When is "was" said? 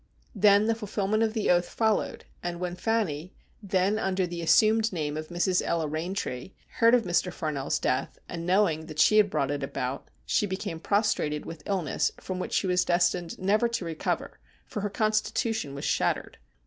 12.65-12.83, 15.75-15.85